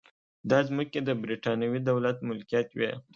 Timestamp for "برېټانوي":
1.21-1.79